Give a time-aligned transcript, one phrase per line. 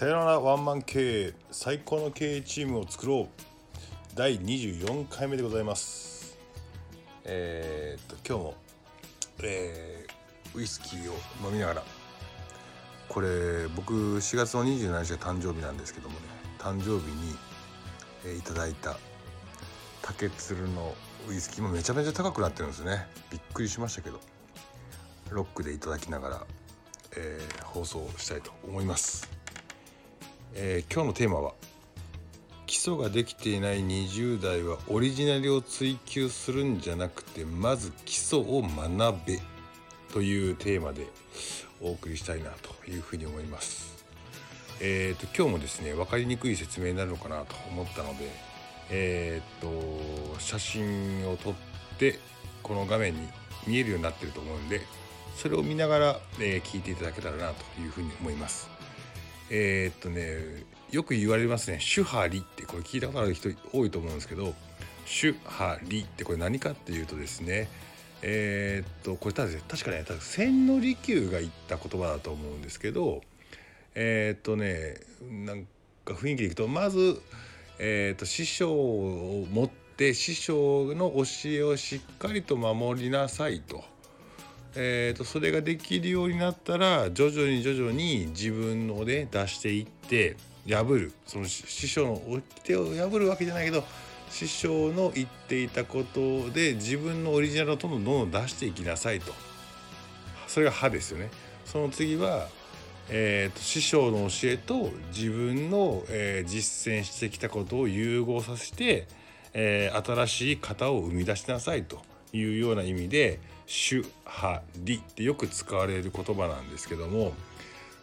[0.00, 4.16] さよならワンマン経営最高の経営チームを作ろう。
[4.16, 6.38] 第24回目でございます。
[7.26, 8.54] えー、っと今日も、
[9.42, 11.14] えー、ウイスキーを
[11.46, 11.82] 飲みながら。
[13.10, 16.20] これ僕4月の27日が誕生日なんですけどもね。
[16.58, 17.36] 誕生日に、
[18.24, 18.96] えー、いただいた
[20.00, 20.94] 竹鶴の
[21.28, 23.06] ウイスキーもめちゃめちゃ高くなってるんですね。
[23.30, 24.18] びっくりしましたけど。
[25.28, 26.46] ロックでいただきながら、
[27.18, 29.39] えー、放送したいと思います。
[30.54, 31.52] えー、今日のテーマは
[32.66, 39.40] 基礎ができていない20代はオリジナルを追求するんじゃなくてまず基礎を学べ
[40.12, 41.06] というテーマで
[41.80, 44.04] お送りしたいなというふうに思います。
[44.80, 48.30] えーと、今日もですね分かりにくい説明になるのかなと思ったので、
[48.90, 51.54] えーと写真を撮っ
[51.98, 52.18] て
[52.62, 53.28] この画面に
[53.66, 54.80] 見えるようになってると思うんで
[55.36, 58.79] それを見ながら、えー、聞いていただけたらなというふうに思います。
[59.50, 64.54] えー、っとねよく言われますね「手張り」ってこれ聞いたことある人多いと思うんですけど
[65.04, 67.68] 「手張り」ってこれ何かっていうとですね
[68.22, 73.22] えー、っとこれただ確かね千利休が言った言葉だと思うんですけど
[73.94, 74.96] えー、っとね
[75.28, 75.66] なん
[76.04, 77.20] か雰囲気でいくとまず、
[77.78, 83.84] え、っと師匠を持って師匠の教えをしっかりと守りなさいと。
[84.74, 90.36] えーと、それができるようになったら徐々に徐々に自分ので出していって
[90.68, 92.22] 破るその師匠の
[92.64, 93.84] 掟を破るわけじゃないけど
[94.30, 99.32] 師匠の言っていたことで自分のオリジナルをどんどんどんどん出していきなさいと
[100.46, 101.30] それが「歯」ですよね。
[101.64, 102.48] その次は
[103.12, 109.08] えーと、師匠の教えと自分の、えー、実践してきたことを融合させて、
[109.52, 112.00] えー、新しい型を生み出しなさいと
[112.32, 113.40] いうような意味で
[113.70, 117.32] 主張りってよく使われる言葉なんですけども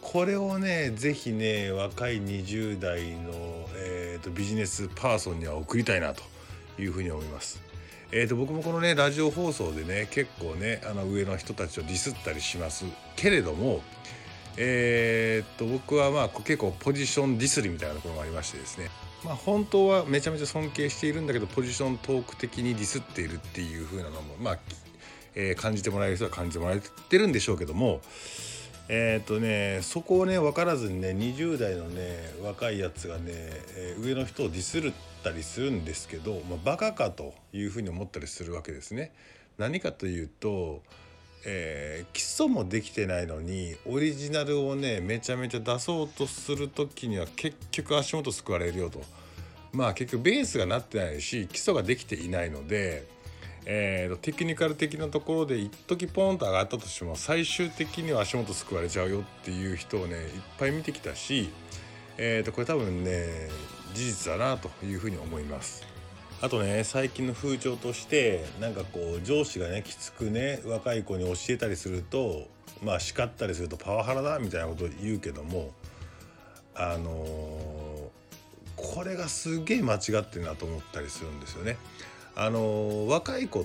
[0.00, 3.32] これをね是非ね若い20代の、
[3.74, 6.22] えーと、ビジネスパーソンには送りたいなと
[6.80, 7.60] いうふうに思います。
[8.12, 12.84] えーと、僕もこのねラジオ放送でね結構ねあの上の人たちをディスったりします
[13.16, 13.82] けれども
[14.56, 18.90] えー、と僕はまあ結構ポジションディスりみたいなところもありましてですね
[19.24, 24.58] まあ本当はめちゃめちゃ尊敬しているんだけどポジショントーク的にディスっているっていう風なのもまあ
[25.34, 28.00] えー、感じてもらえる人は感じてもらえてるんでしょうけども
[28.88, 39.12] えっ、とねそこをね分からずにね20代のね若いやつがね、えー、上の人をディスるったりするんですけど、まあ、バカかというふうに思ったりするわけですね。
[39.58, 40.82] 何かというと
[41.44, 49.02] えー、基礎もできてないのにオリジナルをねめちゃめちゃ出そうとする時には結局足元すくわれるよと
[49.72, 53.06] まあ結局ベースがなってないし基礎ができていないので
[53.70, 60.22] えー、テクニカル的なところで一時ポンと上がったとしても最終的には足元すくわれちゃうよっていう人をねいっ
[60.58, 61.50] ぱい見てきたし、
[62.16, 63.26] えー、とこれ多分ね
[63.92, 65.86] 事実だなというふうに思います。
[66.40, 72.48] あとね最近の風潮としてなんかこう上司がねきつくね若い子に教えたりすると
[72.82, 75.72] まあ叱ったりするとパワハラだみたいなこと言うけども
[76.74, 81.76] あのー、これがすげえ間違ってるなと思ったりするんですよね。
[82.38, 83.64] あの若い子っ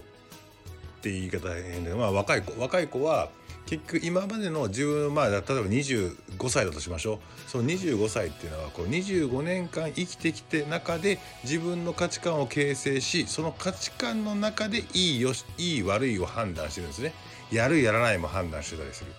[1.01, 3.29] て言い方変で、まあ、若い子若い子は
[3.67, 7.15] 結局今までの自分まあ例えば25歳だとしましょ
[7.47, 7.49] う。
[7.49, 17.13] その25歳っていうのはこう25年間生きてきて中で自分の価値観を形成しその価値観の中でいいよしいい悪いを判断してるんですね。
[17.51, 19.11] やるやらないも判断してたりする。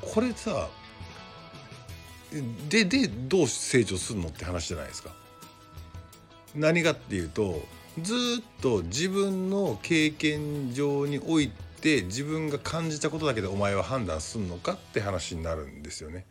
[0.00, 0.68] これさ
[2.68, 5.10] ででどう成長するのって話じゃないですか。
[6.54, 7.62] 何かっていうと
[8.00, 8.16] ずっ
[8.62, 11.50] と自分の経験上におい
[11.82, 16.24] て自分が感じたことだけでお前は判断すんのかって話になるんですよね。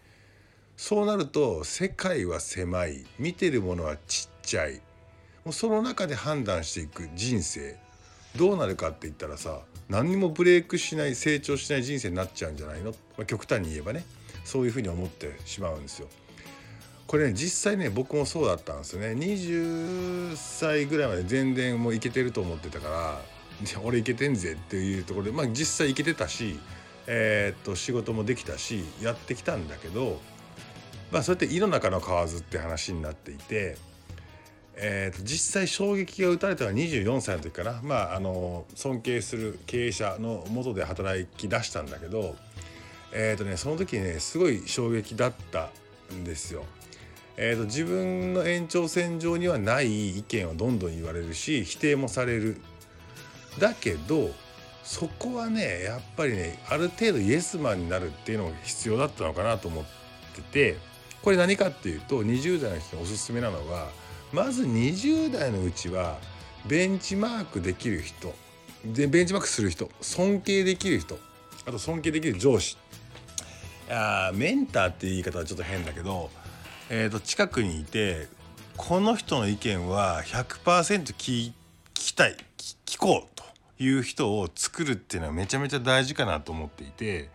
[0.75, 3.05] そうなると世界は狭い。
[3.19, 4.81] 見てるものはちっちゃい。
[5.45, 7.77] もうその中で判断していく人生。
[8.35, 14.03] どうなるかって言ったらさ何にもブレイクしない成長しない人生になっちゃうんじゃないの、まあ、極端に言えばね。
[14.43, 16.07] そういうふうに思ってしまうんですよ。
[17.11, 23.19] これね実際ね僕もそうだったんですよね20歳ぐらいまで全然もういけてると思ってたから
[23.83, 26.57] 俺いけてんぜっていうところでまあ実際いけてたし
[27.07, 30.21] えー、っと仕事もできたしやってきたんだけど
[31.11, 33.77] まあそうやって井の中の蛙って話になっていて。
[34.83, 42.35] えー、と実際衝撃が打たれたのは24歳の時かな、まあ、あの尊敬する経営者のもとで働き出したんだけど、
[43.11, 45.69] えーとね、その時にねすごい衝撃だった
[46.15, 46.63] んですよ。
[47.37, 52.57] えーと、自分の延長線上にはない意見をどんどん言われるし否定もされる。
[53.59, 54.31] だけど
[54.83, 59.83] そこはねやっぱりねある程度イエスマンになるっていうのが必要だったのかなと思っ
[60.35, 60.77] てて
[61.21, 63.89] これ何かっていうと20代の人におすすめなのは
[64.31, 66.17] まず20代のうちは
[66.65, 68.33] ベンチマークできる人
[68.85, 71.19] でベンチマークする人尊敬できる人
[71.65, 72.77] あと尊敬できる上司。
[73.89, 76.29] あメンターっていう言い方はちょっと変だけど、
[76.89, 78.27] えー、と近くにいて
[78.77, 81.53] この人の意見は100%聞
[81.93, 82.35] きたい
[82.85, 83.43] 聞こうと
[83.83, 87.29] いう人を作るっていうのはめちゃめちゃ大事かなと思っていて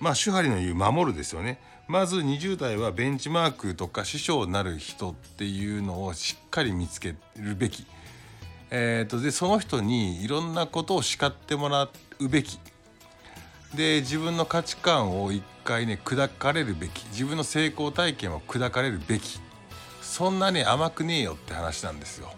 [0.00, 1.58] まあ手張の言う守るですよね。
[1.88, 7.86] まず20代はベンチマークとか師匠になる人っていうのをしっかり見つけるべき。
[8.70, 12.58] えーと、でその人にいろんなことを叱ってもらうべき。
[13.74, 17.04] で自分の価値観を一回ね砕かれるべき。
[17.10, 19.40] 自分の成功体験を砕かれるべき。
[20.02, 22.32] そんなに甘くねえよって話なんですよ。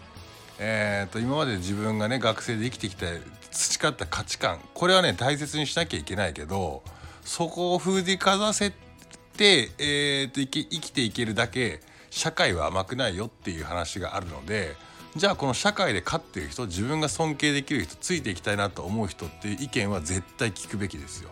[0.59, 3.07] えーと、今まで自分がね学生で生きてきた
[3.49, 4.59] 培った価値観。
[4.73, 6.83] これはね大切にしなきゃいけないけど
[7.23, 8.71] そこを封じかざせ
[9.37, 10.47] て、えーと、生
[10.79, 11.79] きていけるだけ
[12.09, 14.75] 社会は甘くないよっていう話があるので
[15.15, 21.29] じゃあこの社会で勝ってる人自分が尊敬できる人ついていきたいなと思う人っていう意見は絶対聞くべきですよ。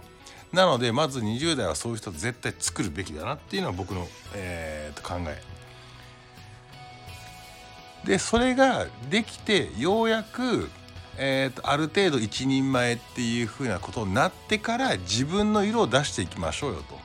[0.51, 5.41] なのでまず20代はそういう人絶対作るべきだなっていうのは僕の、えー、と考え。
[8.05, 10.69] でそれができてようやく
[11.21, 16.97] えーと、ある程度一人前っていうふうなことになってから自分の色を出していきましょうよと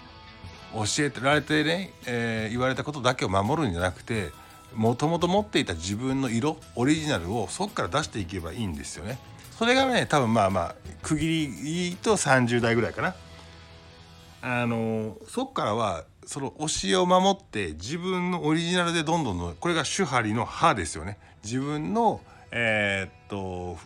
[0.87, 4.31] 教えてられてね、えー、言われたことだけを守るんじゃなくて
[4.75, 9.19] もともと持っていた自分の色オリジナルをそこから出していけばいいんですよね。
[9.59, 13.15] それがね多分まあまあ区切りと30代ぐらいかな。
[14.43, 21.19] あのそこからはその教えを守って自分のオリジナルでどんどんこれが手張りの歯ですよね。
[21.43, 22.21] 自分の
[22.51, 23.79] えー、っと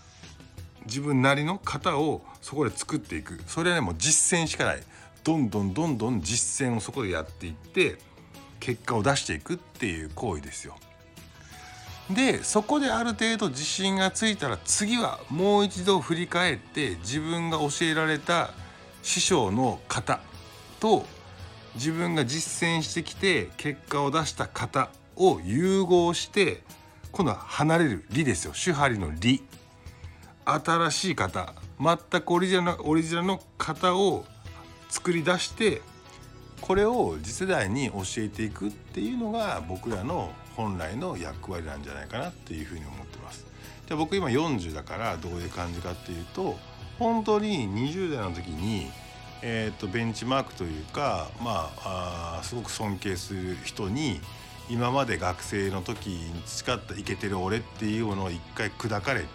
[0.86, 4.82] 自分なりの型をそこで作っていくそれはねもう実践しかない
[5.22, 7.98] どんどんどんどん実践をそこでやっていって
[8.60, 10.76] 結果を出していくっていう行為ですよ。
[12.10, 18.54] でそこである程度自信がついたら次はもう一度振り返って自分が教えられた
[19.02, 20.20] 師匠の型
[20.80, 21.04] と
[21.74, 26.62] 自分が実践してきて結果を出した型を融合して
[27.12, 29.42] 今度は離れる理ですよ手張りの理
[30.44, 34.24] 新しい型全くオリジナルオリジナルの型を
[34.88, 35.82] 作り出して
[36.60, 43.46] これを次世代に教えていくっていうのが僕らの本来の役割なんじゃないかなっていうふうに思ってます。
[43.88, 46.56] で僕今40だからどういう感じかっていうと
[46.98, 48.90] 本当に20代の時に、
[49.40, 54.20] えー、とベンチマークというかまああすごく尊敬する人に
[54.68, 59.26] 今まで学生の時に培ったイケてる俺っていうものを一回砕かれて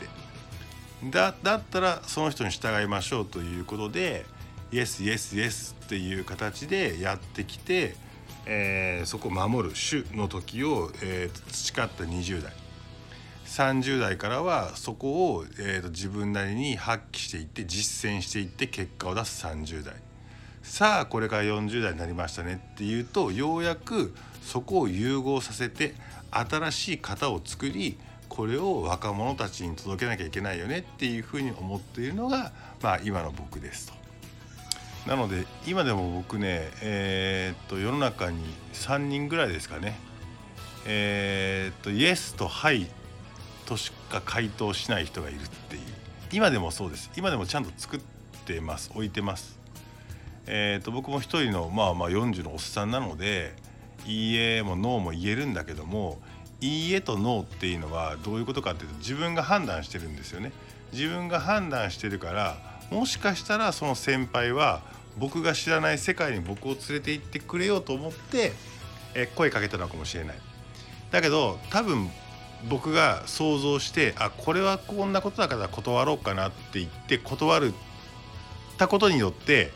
[1.09, 4.25] だだったらその人に従いましょうということで
[4.73, 7.95] イエスイエスイエスっていう形でやってきて、
[8.47, 12.51] えー、そこを守る主の時を、えー、培った20代
[13.45, 19.93] 30代からはそこを、えーと、自分なりに発揮していって実践していって結果を出す30代
[20.63, 25.93] さあこれから40代になりましたねっていうとようやくそこを融合させて
[26.31, 34.02] 新しい型を作りこれを若者たちに届けなきゃいけないよねっていうふうに思っているのが、まあ、今の僕ですと。
[35.07, 38.39] なので今でも僕ねえー、っと世の中に
[38.73, 39.99] 3人ぐらいですかね。
[40.85, 42.87] えー、っとイエスとはい
[43.65, 45.81] としか回答しない人がいるっていう。
[46.31, 47.11] 今でもそうです。
[47.15, 47.99] 今でもちゃんと作っ
[48.45, 48.91] てます。
[48.93, 49.59] 置いてます。
[50.47, 53.53] えー、っと僕も一人のまあまあ40のおっさんなので
[54.05, 56.19] いいえもノーも言えるんだけども
[56.59, 60.51] いいえとノーっていうのはどういうことかっていうと自分が判断してるんですよね。
[60.91, 64.81] 自分が判断してるからもしかしたらその先輩は
[65.17, 68.53] 僕が知らない世界に僕を連れて行ってくれようと思って
[69.15, 70.35] え声かけたのかもしれない。
[71.11, 72.09] だけど多分
[72.69, 77.73] 僕が想像してあこれはこんなことだから断ろうかなって言って断る
[78.77, 79.71] たことによって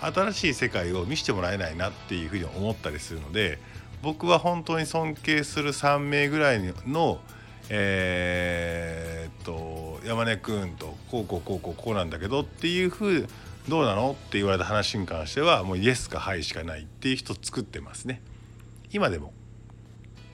[0.00, 3.58] 新しい世界を見せてもらえないなっていうふうに思ったりするので
[4.02, 7.20] 僕は本当に尊敬する3名ぐらいの
[7.68, 9.52] えー、っと
[10.04, 13.28] 山根君とこうこうこうこうこうなんだけどっていうふう
[13.68, 18.22] どうなのって言われた話に関してはもうイエスかハイしかないっていう人作ってますね
[18.92, 19.32] 今でも。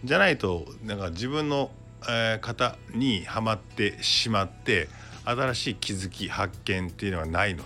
[0.04, 1.70] じゃないとなんか自分の、
[2.08, 4.88] えー、型にはまってしまって
[5.24, 7.64] 新しい気づき発見っていうのはないの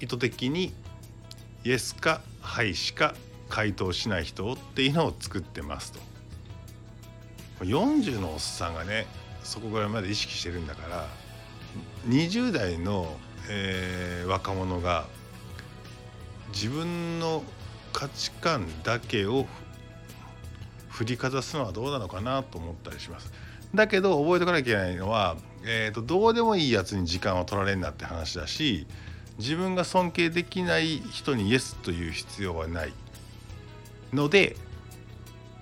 [0.00, 0.72] 意図的に
[1.64, 3.14] イエスかハイしか
[3.48, 6.00] 回答しない人っていうのを作ってますと
[7.60, 9.06] 40のおっさんがね
[9.42, 11.06] そこぐらいまで意識してるんだから
[12.08, 13.16] 20代の、
[13.48, 15.06] えー、若者が
[16.52, 17.42] 自分の
[17.92, 19.46] 価値観だけを
[20.88, 23.32] 振りかざすのはどうなのかなと思ったりします。
[23.74, 28.86] だけど覚えておかなきゃいけないのは、えーと、どうでもいいやつに時間を取られんなって話だし
[29.38, 32.92] 自分が尊敬できない人にイエスという必要はない
[34.12, 34.56] ので、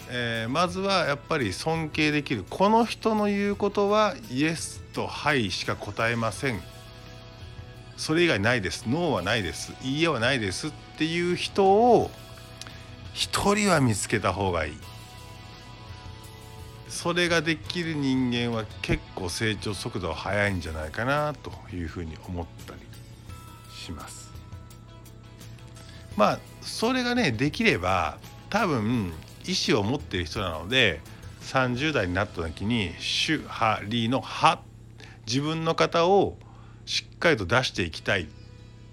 [0.08, 6.60] えー、まずはやっぱり尊敬できるこの人の言うことはイエスとはいしか答えません。
[7.96, 8.84] それ以外ないです。
[8.86, 9.72] ノーはないです。
[9.82, 12.10] いいえはないですっていう人を
[13.14, 14.72] 一人は見つけた方がいい。
[16.88, 22.80] それができる人間は結構成長速度は速いんじゃないかなというふうに思ったり
[23.74, 24.30] します。
[26.16, 28.18] まあそれがねできれば
[28.50, 29.12] 多分
[29.46, 31.00] 意思を持っている人なので
[31.42, 34.60] 30代になった時に「主ハリの「は」
[35.26, 36.38] 自分の型を
[36.84, 38.26] しっかりと出していきたいっ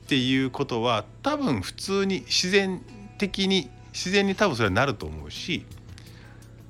[0.08, 2.82] ていうことは多分普通に自然
[3.18, 5.66] 的に自然に多分それはなると思うし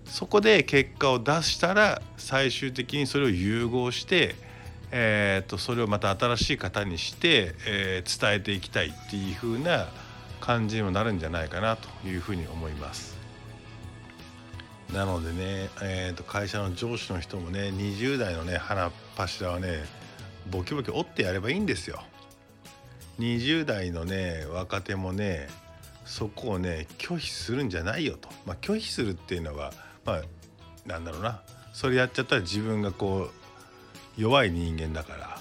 [0.05, 4.35] そこで結果を出したら最終的にそれを融合して、
[4.91, 9.87] えー、とそれをまた新しい型にして、えー、伝えていきたいっていう風な
[10.39, 13.22] 感じにもなるんじゃないかなというふうに思います。
[14.91, 19.83] なのでね、えー、と会社の上司の人もね20代のね花っ柱はね
[20.49, 22.03] ボキボキ折ってやればいいんですよ。
[23.19, 25.47] 20代のね若手もね
[26.05, 29.71] そこをね拒否するんじゃないよと、まあ、拒否するっていうのは
[30.03, 30.21] まあ
[30.85, 31.41] なんだろうな
[31.73, 33.29] それやっちゃったら自分がこ
[34.17, 35.39] う弱い人間だから、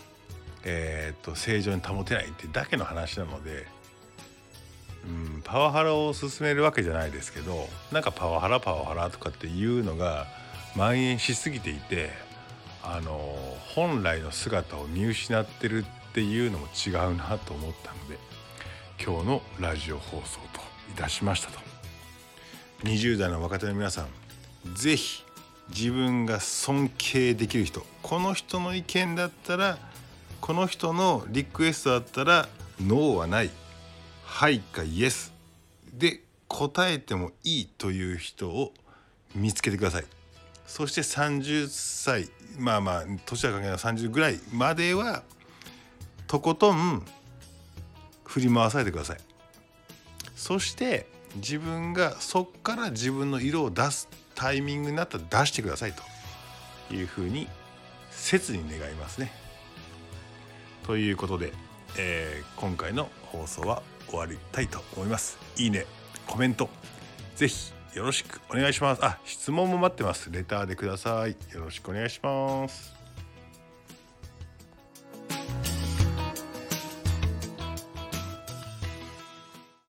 [0.64, 3.66] えー、と正常に保てないってだけの話なので、
[5.04, 10.26] うん、パワハラを進めるわけじゃないですけどなんかパワハラパワハラとかっていうのが
[10.74, 12.10] 蔓延しすぎていて
[12.82, 13.18] あの
[13.74, 18.18] 本来の姿を見失ってるっていうのも違うなと思ったので
[19.04, 21.58] 今日のラジオ放送といたしましたと。
[22.84, 24.08] 20代の若手の皆さん
[24.74, 25.24] 是非
[25.68, 29.78] 自分が尊敬できる人この人の意見だったら
[30.40, 32.48] この人のリクエストだったら
[32.84, 33.50] ノーはない。
[34.32, 35.30] はいかイエス
[35.92, 38.72] で答えてもいいという人を
[39.34, 40.04] 見つけてください。
[40.66, 45.22] そして30歳まあまあ年は関係ない30ぐらいまでは
[46.26, 47.04] とことん
[48.24, 49.18] 振り回されてください。
[50.34, 56.02] そして自分がそっから自分の色を出すタイミングになったら出してくださいと。
[56.90, 57.48] いうふうに
[58.10, 59.32] 切に願いますね。
[60.86, 61.52] ということで、
[61.98, 65.38] えー、今回の放送は終わりたいと思います。
[65.56, 65.86] いいね
[66.26, 66.68] コメント
[67.36, 69.04] 是非よろしくお願いします。
[69.04, 70.30] あ質問も待ってます。
[70.30, 71.36] レターでください。
[71.52, 73.01] よろしくお願いします。